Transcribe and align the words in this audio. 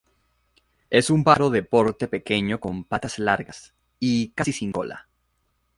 Es 0.89 1.11
un 1.11 1.23
pájaro 1.23 1.51
de 1.51 1.61
porte 1.61 2.07
pequeño 2.07 2.59
con 2.59 2.85
patas 2.85 3.19
largas 3.19 3.75
y 3.99 4.29
casi 4.29 4.51
sin 4.51 4.71
cola. 4.71 5.07